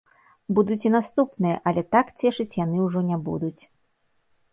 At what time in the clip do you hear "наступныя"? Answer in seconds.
0.93-1.59